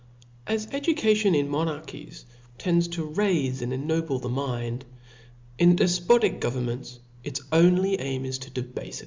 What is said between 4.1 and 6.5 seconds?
the mind, in defpotic